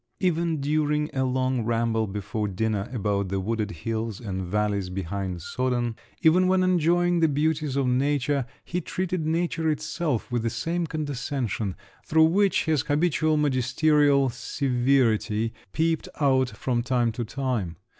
[0.19, 5.95] Even during a long ramble before dinner about the wooded hills and valleys behind Soden,
[6.23, 11.75] even when enjoying the beauties of nature, he treated nature itself with the same condescension,
[12.03, 17.77] through which his habitual magisterial severity peeped out from time to time.